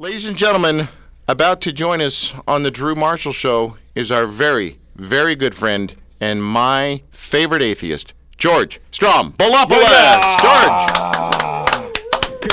[0.00, 0.88] Ladies and gentlemen,
[1.28, 5.94] about to join us on the Drew Marshall Show is our very, very good friend
[6.18, 10.38] and my favorite atheist, George Stroumboulopoulos.
[10.40, 11.90] George,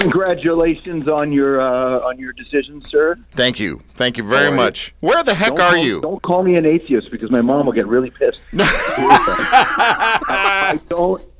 [0.02, 3.16] Congratulations on your uh, on your decision, sir.
[3.32, 4.58] thank you, thank you very All right.
[4.58, 4.94] much.
[5.00, 6.02] Where the heck Don't are call- you?
[6.02, 8.40] Don't call me an atheist because my mom will get really pissed.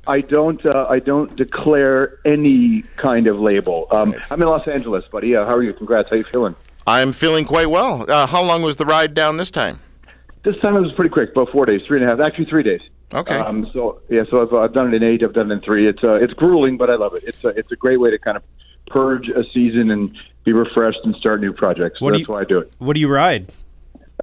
[0.08, 0.60] I don't.
[0.60, 0.66] I don't.
[0.76, 3.86] Uh, I don't declare any kind of label.
[3.90, 5.36] Um, I'm in Los Angeles, buddy.
[5.36, 5.72] Uh, how are you?
[5.74, 6.08] Congrats.
[6.10, 6.56] How you feeling?
[6.86, 8.10] I'm feeling quite well.
[8.10, 9.78] Uh, how long was the ride down this time?
[10.44, 12.62] This time it was pretty quick, about four days, three and a half, actually three
[12.62, 12.80] days.
[13.12, 13.36] Okay.
[13.36, 15.22] Um, so yeah, so I've, I've done it in eight.
[15.22, 15.86] I've done it in three.
[15.86, 17.24] It's uh, it's grueling, but I love it.
[17.26, 18.42] It's a, it's a great way to kind of
[18.86, 20.10] purge a season and
[20.44, 21.98] be refreshed and start new projects.
[21.98, 22.72] So What do that's you- why I do it.
[22.78, 23.46] What do you ride?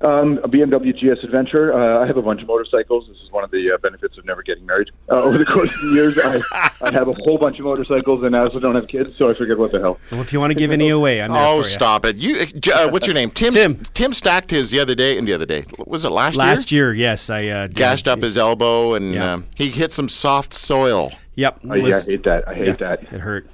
[0.01, 1.73] Um, a BMW GS Adventure.
[1.73, 3.07] Uh, I have a bunch of motorcycles.
[3.07, 4.89] This is one of the uh, benefits of never getting married.
[5.09, 6.41] Uh, over the course of the years, I,
[6.81, 9.33] I have a whole bunch of motorcycles, and I also don't have kids, so I
[9.35, 9.97] figured, what the hell?
[10.11, 11.73] Well, if you want to give any away, I'm there Oh, for you.
[11.73, 12.17] stop it!
[12.17, 13.31] You, uh, uh, what's your name?
[13.31, 13.53] Tim.
[13.53, 13.75] Tim.
[13.93, 16.45] Tim stacked his the other day, and the other day was it last, year?
[16.45, 19.33] Last year, yes, I uh, Gashed up his elbow, and Yeah.
[19.35, 21.13] um, he hit some soft soil.
[21.35, 22.47] Yep, it I, yeah, I hate that.
[22.49, 23.03] I hate yeah, that.
[23.03, 23.47] It hurt.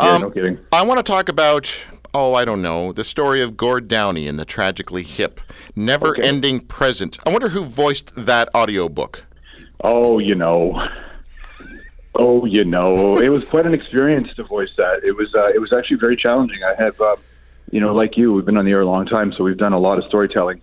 [0.00, 0.58] Yeah, Um, no kidding.
[0.72, 1.72] I want to talk about,
[2.14, 5.40] oh, I don't know, the story of Gord Downie and the tragically hip,
[5.74, 7.18] never ending present.
[7.26, 9.24] I wonder who voiced that audiobook.
[9.82, 10.88] Oh, you know.
[12.16, 15.00] Oh, you know, it was quite an experience to voice that.
[15.02, 16.60] It was uh, it was actually very challenging.
[16.62, 17.16] I have, uh,
[17.72, 19.72] you know, like you, we've been on the air a long time, so we've done
[19.72, 20.60] a lot of storytelling,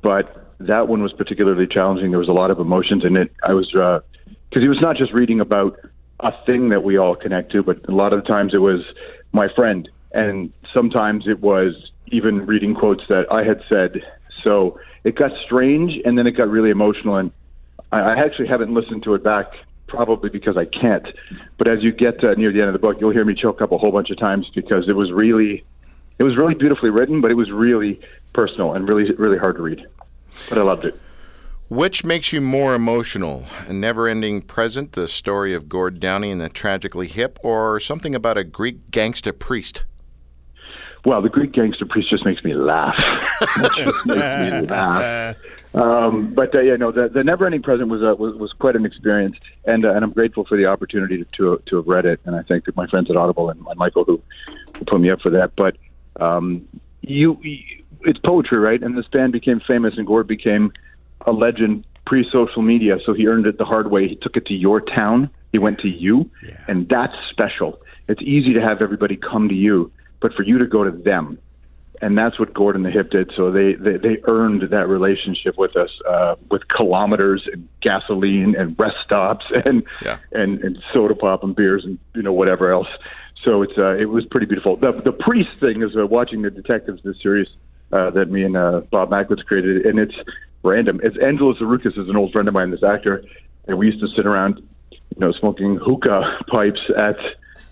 [0.00, 2.10] but that one was particularly challenging.
[2.10, 3.32] There was a lot of emotions in it.
[3.42, 5.76] I was because it was not just reading about
[6.20, 8.80] a thing that we all connect to, but a lot of the times it was
[9.32, 14.02] my friend, and sometimes it was even reading quotes that I had said.
[14.44, 17.30] So it got strange, and then it got really emotional, and
[17.90, 19.46] I, actually haven't listened to it back,
[19.86, 21.06] probably because I can't.
[21.58, 23.60] But as you get uh, near the end of the book, you'll hear me choke
[23.60, 25.64] up a whole bunch of times because it was really,
[26.18, 28.00] it was really beautifully written, but it was really
[28.32, 29.86] personal and really, really hard to read.
[30.48, 30.98] But I loved it.
[31.68, 33.46] Which makes you more emotional?
[33.66, 38.14] A never ending present, the story of Gord Downie and the tragically hip, or something
[38.14, 39.84] about a Greek gangster priest?
[41.04, 42.96] Well, the Greek gangster priest just makes me laugh.
[43.76, 45.36] Just makes me laugh.
[45.74, 48.76] Um, but uh, yeah, no, the, the Never Ending Present was, uh, was was quite
[48.76, 52.04] an experience, and uh, and I'm grateful for the opportunity to, to to have read
[52.04, 54.22] it, and I thank my friends at Audible and, and Michael who,
[54.78, 55.56] who put me up for that.
[55.56, 55.76] But
[56.20, 56.68] um,
[57.00, 57.58] you, you,
[58.02, 58.80] it's poetry, right?
[58.80, 60.72] And this band became famous, and Gord became
[61.26, 64.08] a legend pre-social media, so he earned it the hard way.
[64.08, 65.30] He took it to your town.
[65.52, 66.30] He went to you,
[66.68, 67.80] and that's special.
[68.08, 69.92] It's easy to have everybody come to you,
[70.22, 71.38] but for you to go to them,
[72.00, 73.32] and that's what Gordon the Hip did.
[73.36, 78.78] So they they, they earned that relationship with us uh, with kilometers and gasoline and
[78.78, 80.18] rest stops and Yeah.
[80.32, 82.88] and and soda pop and beers and you know whatever else.
[83.44, 84.76] So it's uh, it was pretty beautiful.
[84.76, 87.48] The the priest thing is uh, watching the detectives this series
[87.92, 90.14] uh, that me and uh, Bob Macklitz created, and it's
[90.62, 91.00] random.
[91.02, 93.24] It's Angelos Zaroukas is an old friend of mine, this actor,
[93.66, 97.16] and we used to sit around, you know, smoking hookah pipes at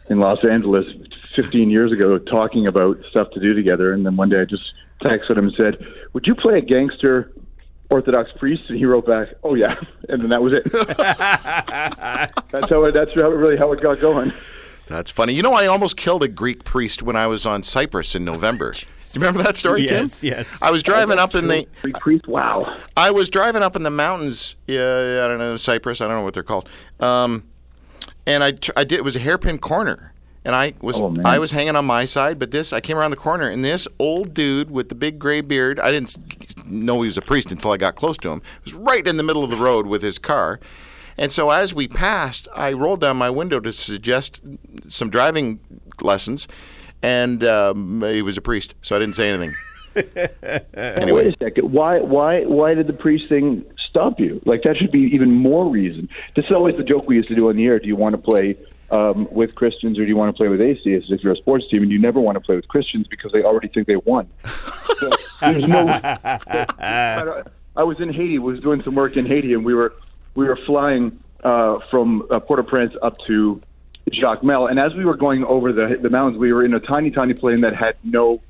[0.09, 0.87] in Los Angeles
[1.37, 3.93] 15 years ago, talking about stuff to do together.
[3.93, 7.33] And then one day I just texted him and said, "Would you play a gangster?"
[7.91, 9.75] Orthodox priest, and he wrote back, "Oh yeah,"
[10.09, 10.65] and then that was it.
[12.53, 12.95] that's how it.
[12.95, 14.33] That's how, really how it got going.
[14.87, 15.35] That's funny.
[15.35, 18.73] You know, I almost killed a Greek priest when I was on Cyprus in November.
[18.73, 18.81] Do
[19.15, 20.31] you remember that story, Yes, Tim?
[20.31, 20.61] yes.
[20.63, 22.27] I was driving up in the Greek priest.
[22.27, 22.77] Wow.
[22.97, 24.57] I was driving up in the mountains.
[24.67, 26.01] Yeah, I don't know Cyprus.
[26.01, 26.69] I don't know what they're called.
[26.99, 27.45] Um,
[28.27, 28.95] and I, I did.
[28.95, 30.13] It was a hairpin corner,
[30.45, 31.15] and I was Oh.
[31.25, 32.39] I was hanging on my side.
[32.39, 35.41] But this, I came around the corner, and this old dude with the big gray
[35.41, 35.79] beard.
[35.79, 36.17] I didn't
[36.67, 38.43] know he was a priest until I got close to him.
[38.65, 40.61] Was right in the middle of the road with his car.
[41.19, 44.43] And so as we passed, I rolled down my window to suggest
[44.89, 45.61] some driving
[46.01, 46.49] lessons,
[47.03, 49.55] and um, he was a priest, so I didn't say anything.
[50.75, 51.25] Anyway.
[51.25, 51.73] Wait a second.
[51.73, 51.99] Why?
[51.99, 52.45] Why?
[52.45, 54.41] Why did the priest thing stop you?
[54.47, 56.09] Like that should be even more reason.
[56.37, 57.81] This is always the joke we used to do on the air.
[57.81, 58.57] Do you want to play
[58.91, 61.11] um, with Christians or do you want to play with atheists?
[61.11, 63.43] If you're a sports team, and you never want to play with Christians because they
[63.43, 64.29] already think they won.
[65.01, 65.09] So
[65.41, 65.89] there's no.
[65.89, 67.43] I,
[67.77, 68.39] I was in Haiti.
[68.39, 69.95] Was doing some work in Haiti, and we were
[70.35, 73.63] we were flying uh, from uh, Port-au-Prince up to
[74.11, 77.11] Jacmel, and as we were going over the the mountains, we were in a tiny,
[77.11, 78.43] tiny plane that had no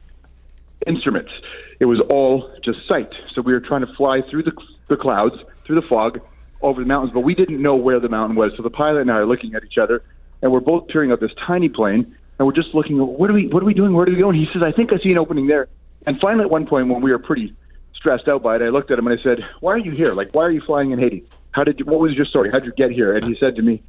[0.87, 1.31] instruments.
[1.79, 3.13] It was all just sight.
[3.35, 4.53] So we were trying to fly through the,
[4.89, 6.21] the clouds, through the fog,
[6.63, 8.53] over the mountains, but we didn't know where the mountain was.
[8.57, 10.03] So the pilot and I are looking at each other,
[10.43, 12.99] and we're both peering at this tiny plane, and we're just looking.
[12.99, 13.49] What are we?
[13.49, 13.93] What are we doing?
[13.93, 14.37] Where are we going?
[14.37, 15.69] He says, "I think I see an opening there."
[16.07, 17.55] And finally, at one point, when we were pretty
[17.95, 20.15] stressed out by it, I looked at him and I said, "Why are you here?
[20.15, 21.25] Like, why are you flying in Haiti?
[21.53, 21.85] How did you?
[21.85, 22.51] What was your story?
[22.51, 23.83] How did you get here?" And he said to me,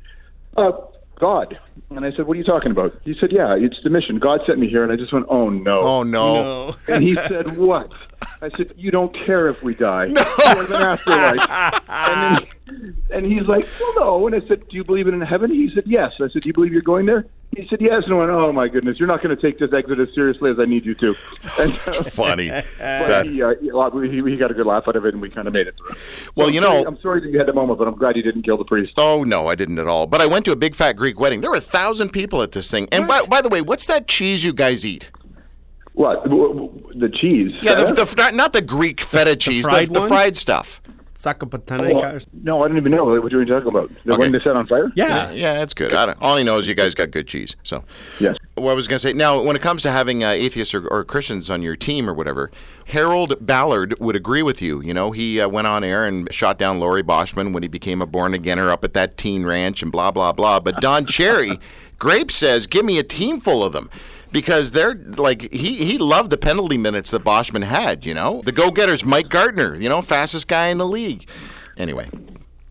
[0.58, 0.72] uh,
[1.22, 1.60] God.
[1.92, 3.00] And I said, What are you talking about?
[3.06, 4.18] He said, Yeah, it's the mission.
[4.18, 4.82] God sent me here.
[4.84, 5.80] And I just went, Oh, no.
[5.82, 6.34] Oh no.
[6.44, 6.76] No.
[6.88, 7.94] And he said, What?
[8.42, 10.08] I said, You don't care if we die.
[10.12, 10.24] No.
[10.38, 11.82] There's an afterlife.
[11.90, 12.38] and,
[12.68, 12.81] then,
[13.14, 14.28] and he's like, Well, no.
[14.28, 15.52] And I said, Do you believe in heaven?
[15.52, 16.14] He said, Yes.
[16.20, 17.26] I said, Do you believe you're going there?
[17.56, 18.04] He said, Yes.
[18.06, 18.98] And I went, Oh, my goodness.
[19.00, 21.16] You're not going to take this exit as seriously as I need you to.
[21.60, 22.50] And, uh, Funny.
[22.50, 25.30] but That- he, uh, he, he got a good laugh out of it, and we
[25.30, 25.96] kind of made it through.
[26.36, 28.16] Well, I'm you sorry- know- I'm sorry that you had the moment, but I'm glad
[28.16, 28.94] you didn't kill the priest.
[28.98, 30.08] Oh no, I didn't at all.
[30.08, 31.42] But I went to a big fat Greek wedding.
[31.42, 32.88] There were a thousand people at this thing.
[32.92, 35.10] And by, by the way, what's that cheese you guys eat?
[35.94, 36.24] What?
[36.24, 37.52] W- w- The cheese?
[37.62, 40.08] Yeah, the, the, not, not the Greek feta cheese, the, fried the one?
[40.10, 40.82] fried stuff.
[41.22, 42.16] Sakapataneka.
[42.26, 43.92] Oh, no, I didn't even know what you were talking about.
[44.06, 44.20] The Okay.
[44.20, 44.92] one they set on fire?
[44.96, 45.32] Yeah.
[45.32, 45.94] Yeah, it's good.
[45.94, 47.56] I don't, all I know is you guys got good cheese.
[47.64, 47.84] So,
[48.20, 48.36] Yes.
[48.56, 50.88] what I was going to say now, when it comes to having uh, atheists or,
[50.88, 52.52] or Christians on your team or whatever,
[52.88, 54.82] Harold Ballard would agree with you.
[54.82, 58.02] You know, he uh, went on air and shot down Laurie Boschman when he became
[58.02, 60.60] a born againer up at that teen ranch and blah blah blah.
[60.60, 61.60] But Don Cherry,
[62.00, 63.90] Grape says, give me a team full of them.
[64.32, 68.42] Because they're like he he loved the penalty minutes that Boschman had, you know.
[68.44, 71.28] The go getters, Mike Gartner, you know, fastest guy in the league.
[71.78, 72.10] Anyway.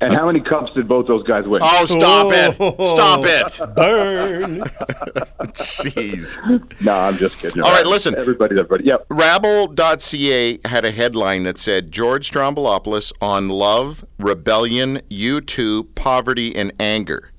[0.03, 1.61] And how many cups did both those guys win?
[1.63, 2.33] Oh, stop oh.
[2.33, 2.55] it.
[2.89, 3.75] Stop it.
[3.77, 4.61] Burn.
[5.53, 6.81] Jeez.
[6.81, 7.63] No, I'm just kidding.
[7.63, 8.17] All right, listen.
[8.17, 8.85] Everybody, everybody.
[8.85, 9.07] Yep.
[9.11, 17.30] Rabble.ca had a headline that said George Stroumboulopoulos on love, rebellion, U2, poverty, and anger.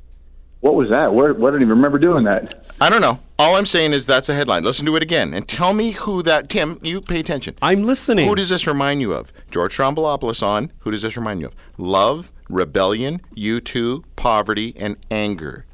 [0.61, 1.13] What was that?
[1.13, 2.65] Where, what I don't even remember doing that.
[2.79, 3.19] I don't know.
[3.39, 4.63] All I'm saying is that's a headline.
[4.63, 6.49] Listen to it again and tell me who that.
[6.49, 7.55] Tim, you pay attention.
[7.63, 8.27] I'm listening.
[8.29, 9.33] Who does this remind you of?
[9.49, 10.71] George Stroumboulopoulos on.
[10.79, 11.55] Who does this remind you of?
[11.79, 15.65] Love, rebellion, U2, poverty, and anger.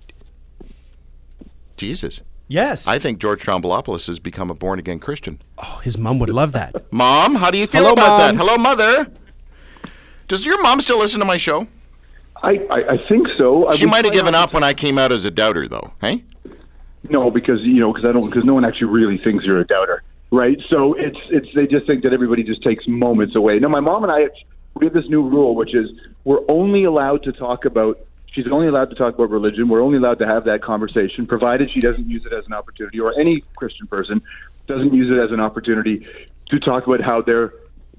[1.76, 2.22] Jesus.
[2.48, 2.88] yes.
[2.88, 5.42] I think George Stroumboulopoulos has become a born again Christian.
[5.58, 6.92] oh, his mom would love that.
[6.94, 8.36] Mom, how do you feel Hello, about that?
[8.36, 9.08] Hello, mother.
[10.30, 11.68] Does your mom still listen to my show?
[12.44, 13.68] I, I, I think so.
[13.68, 15.94] I She might have given up when I came out as a doubter, though.
[16.02, 16.24] Hey,
[17.10, 19.68] No, because you know, because I don't, because no one actually really thinks you're a
[19.68, 20.60] doubter, right?
[20.72, 23.60] So it's, it's, they just think that everybody just takes moments away.
[23.60, 24.28] No, my mom and I,
[24.76, 25.90] we have this new rule, which is
[26.24, 28.00] we're only allowed to talk about.
[28.34, 29.68] She's only allowed to talk about religion.
[29.68, 33.00] We're only allowed to have that conversation, provided she doesn't use it as an opportunity,
[33.00, 34.22] or any Christian person
[34.68, 36.06] doesn't use it as an opportunity
[36.50, 37.54] to talk about how they're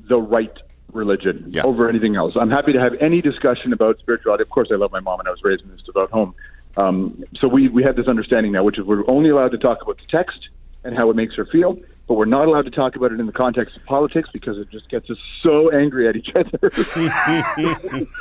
[0.08, 0.56] the right
[0.92, 1.62] religion Yeah.
[1.64, 2.34] over anything else.
[2.38, 4.42] I'm happy to have any discussion about spirituality.
[4.42, 6.34] Of course, I love my mom, and I was raised in this devout home.
[6.76, 9.82] Um, so we we have this understanding now, which is we're only allowed to talk
[9.82, 10.48] about the text
[10.84, 11.76] and how it makes her feel,
[12.06, 14.70] but we're not allowed to talk about it in the context of politics because it
[14.70, 16.58] just gets us so angry at each other.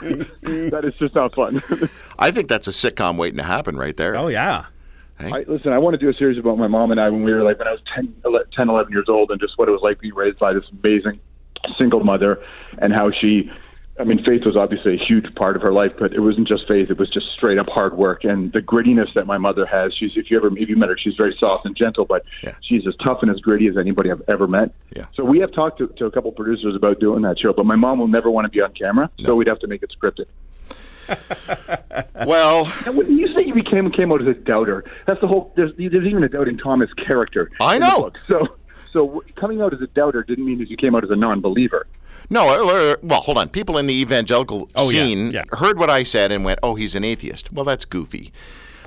[0.01, 1.61] that is just not fun.
[2.19, 4.15] I think that's a sitcom waiting to happen right there.
[4.15, 4.65] Oh yeah.
[5.19, 7.33] I, listen, I want to do a series about my mom and I when we
[7.33, 9.71] were like when I was 10, 11, 10, 11 years old, and just what it
[9.71, 11.19] was like being raised by this amazing
[11.79, 12.41] single mother,
[12.79, 13.51] and how she.
[13.99, 16.67] I mean, faith was obviously a huge part of her life, but it wasn't just
[16.67, 19.91] faith; it was just straight up hard work and the grittiness that my mother has.
[19.97, 22.53] She's, if you ever, if you met her, she's very soft and gentle, but Yeah.
[22.61, 24.71] she's as tough and as gritty as anybody I've ever met.
[24.95, 25.05] Yeah.
[25.15, 27.75] So we have talked to, to a couple producers about doing that show, but my
[27.75, 30.25] mom will never want to be on camera, so we'd have to make it scripted.
[32.27, 32.65] Well,
[33.07, 35.53] you say you became came out as a doubter, that's the whole.
[35.55, 37.49] There's, there's even a doubt in Thomas character.
[37.61, 38.11] I know.
[38.29, 38.47] So,
[38.97, 41.85] so coming out as a doubter didn't mean that you came out as a non-believer.
[42.29, 42.47] no.
[42.49, 43.49] uh, Well, hold on.
[43.49, 45.43] People in the evangelical Oh, scene yeah.
[45.53, 48.31] heard what I said and went, "Oh, he's an atheist." Well, that's goofy.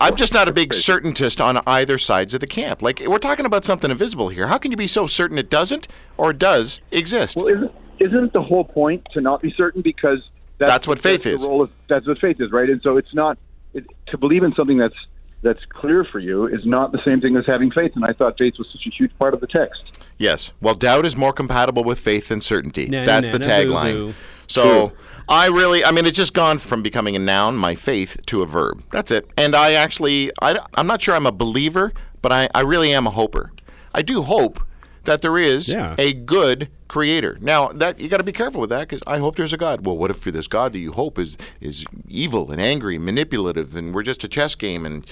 [0.02, 2.80] I'm just not a big certaintist on either sides of the camp.
[2.80, 4.46] Like we're talking about something invisible here.
[4.46, 7.36] How can you be so certain it doesn't or does exist?
[7.36, 10.20] Well, isn't isn't the whole point to not be certain because
[10.58, 11.42] that's, That's what faith the is.
[11.44, 12.68] Role of, that's what faith is, right?
[12.70, 13.37] And so it's not
[13.75, 14.96] it, to believe in something that's
[15.42, 17.92] that's clear for you is not the same thing as having faith.
[17.94, 20.00] And I thought faith was such a huge part of the text.
[20.20, 20.52] Yes.
[20.60, 22.86] Well, doubt is more compatible with faith than certainty.
[22.86, 23.92] Na, That's na, the na, tagline.
[23.94, 24.14] boo.
[24.46, 24.92] So
[25.28, 28.46] I really, I mean, it's just gone from becoming a noun, my faith, to a
[28.46, 28.82] verb.
[28.90, 29.26] That's it.
[29.38, 33.06] And I actually, I, I'm not sure I'm a believer, but I, I really am
[33.06, 33.50] a hoper.
[33.94, 34.60] I do hope
[35.04, 35.94] that there is Yeah.
[35.98, 37.38] a good creator.
[37.40, 39.86] Now that you got to be careful with that because I hope there's a God.
[39.86, 43.74] Well, what if this God that you hope is is evil and angry, and manipulative,
[43.74, 45.06] and we're just a chess game and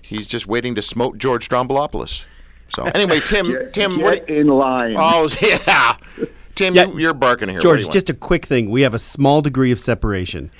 [0.00, 2.24] he's just waiting to smote George Stroumboulopoulos.
[2.68, 4.26] So anyway, Tim, Tim, what?
[4.26, 4.96] Get in line.
[4.98, 5.96] Oh yeah,
[6.54, 6.86] Tim, Yeah.
[6.86, 7.60] you, you're barking here.
[7.60, 7.92] George, you want?
[7.94, 8.70] just a quick thing.
[8.70, 10.50] We have a small degree of separation.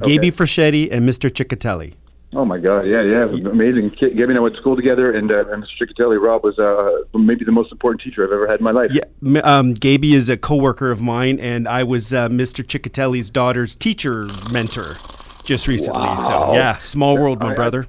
[0.00, 1.30] Gaby Fraschetti and Mr.
[1.30, 1.94] Ciccatelli.
[2.36, 2.80] Oh my God!
[2.80, 3.90] Yeah, yeah, amazing.
[4.00, 5.82] Gabby and I went to school together, and, uh, and Mr.
[5.86, 8.90] Ciccatelli, Rob, was uh, maybe the most important teacher I've ever had in my life.
[8.92, 12.64] Yeah, m- um, Gaby is a coworker of mine, and I was uh, Mr.
[12.64, 14.96] Ciccatelli's daughter's teacher mentor
[15.44, 16.16] just recently.
[16.24, 17.86] So yeah, small world, my I- brother.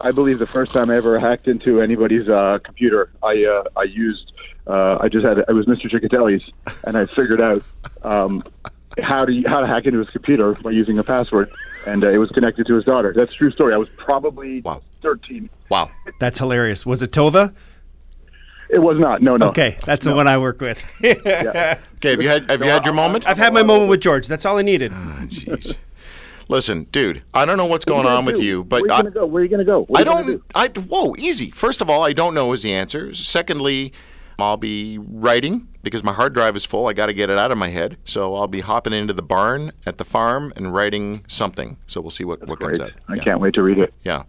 [0.00, 3.84] I believe the first time I ever hacked into anybody's uh, computer, I uh, I
[3.84, 4.32] used
[4.66, 5.90] uh, I just had it was Mr.
[5.90, 6.48] Ciccatelli's,
[6.84, 7.62] and I figured out
[8.02, 8.42] um,
[9.02, 11.50] how to how to hack into his computer by using a password,
[11.86, 13.12] and uh, it was connected to his daughter.
[13.14, 13.72] That's a true story.
[13.74, 14.82] I was probably Wow.
[15.02, 15.48] 13.
[15.70, 15.90] Wow.
[16.18, 16.84] That's hilarious.
[16.84, 17.54] Was it Tova?
[18.70, 19.22] It was not.
[19.22, 19.48] No, no.
[19.48, 20.84] Okay, that's the one I work with.
[21.02, 21.78] Yeah.
[21.98, 23.26] Okay, have you had have you had your moment?
[23.26, 24.28] I've had my moment with George.
[24.28, 24.92] That's all I needed.
[24.92, 25.74] Jeez.
[26.48, 29.02] Listen, dude, I don't know what's going on with you, but Where are I, you
[29.04, 29.26] gonna go?
[29.26, 29.84] Where are you gonna go?
[29.84, 30.76] What I are you gonna don't.
[30.76, 30.80] do?
[30.80, 31.50] I whoa, easy.
[31.50, 33.12] First of all, I don't know is the answer.
[33.12, 33.92] Secondly,
[34.38, 36.86] I'll be writing because my hard drive is full.
[36.86, 39.22] I got to get it out of my head, so I'll be hopping into the
[39.22, 41.76] barn at the farm and writing something.
[41.86, 42.92] So we'll see what what comes Great.
[42.92, 42.98] out.
[43.08, 43.24] I Yeah.
[43.24, 43.92] can't wait to read it.
[44.04, 44.22] Yeah.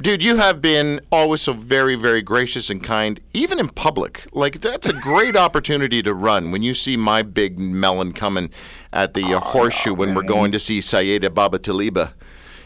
[0.00, 4.26] Dude, you have been always so very, very gracious and kind, even in public.
[4.32, 8.50] Like, that's a great opportunity to run when you see my big melon coming
[8.92, 12.12] at the uh, horseshoe when we're going to see Sayeda Baba Taliba.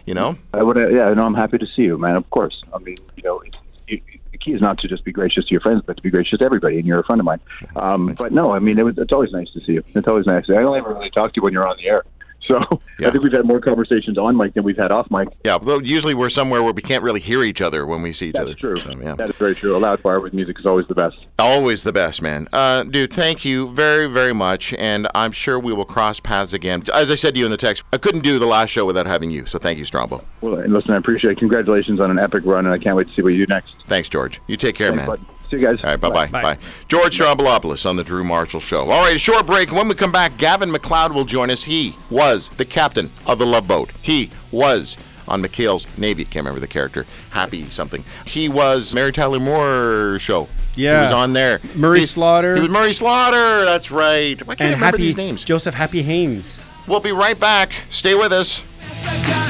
[0.07, 0.39] You know?
[0.53, 0.77] I would.
[0.77, 2.17] Yeah, no, I'm happy to see you, man.
[2.17, 2.65] Of course.
[2.75, 4.01] I mean, you know, it's, you,
[4.33, 6.41] the key is not to just be gracious to your friends, but to be gracious
[6.41, 7.41] to everybody, and you're a friend of mine.
[7.77, 9.85] Um, but no, I mean, it was, it's always nice to see you.
[9.95, 10.47] It's always nice.
[10.51, 12.03] I don't ever really talk to you when you're on the air.
[12.51, 13.09] So Yeah.
[13.09, 15.29] I think we've had more conversations on mic than we've had off mic.
[15.45, 18.29] Yeah, though usually we're somewhere where we can't really hear each other when we see
[18.31, 18.47] each other.
[18.51, 18.79] That's true.
[18.81, 19.15] So, yeah.
[19.15, 19.77] That is very true.
[19.77, 21.17] A loud bar with music is always the best.
[21.39, 22.49] Always the best, man.
[22.53, 24.75] Uh, dude, thank you very, very much.
[24.75, 26.83] And I'm sure we will cross paths again.
[26.93, 29.07] As I said to you in the text, I couldn't do the last show without
[29.07, 29.47] having you.
[29.47, 30.23] So thank you, Strombo.
[30.41, 31.39] Well, and listen, I appreciate it.
[31.39, 33.75] Congratulations on an epic run, and I can't wait to see what you do next.
[33.87, 34.41] Thanks, George.
[34.47, 35.17] You take care, Thanks, man.
[35.19, 35.27] bud.
[35.51, 35.79] See you guys.
[35.83, 36.27] All right, bye-bye.
[36.27, 36.43] Bye.
[36.43, 36.59] Bye.
[36.89, 38.83] George Stroumboulopoulos on the Drew Marshall Show.
[38.91, 39.73] All right, a short break.
[39.73, 41.65] When we come back, Gavin MacLeod will join us.
[41.65, 43.91] He was the captain of the Love Boat.
[44.01, 46.25] He was on McHale's Navy.
[46.25, 47.05] Can't remember the character.
[47.31, 48.05] Happy something.
[48.27, 50.49] He was Mary Tyler Moore show.
[50.77, 50.99] Yeah.
[50.99, 51.61] He was on there.
[51.75, 52.55] Murray He's- Slaughter.
[52.55, 53.65] He was Murray Slaughter.
[53.65, 54.41] That's right.
[54.47, 55.43] Why can't I remember Happy these names?
[55.45, 56.61] Joseph Happy Haines.
[56.87, 57.73] We'll be right back.
[57.91, 58.63] Stay with us.
[59.05, 59.50] I got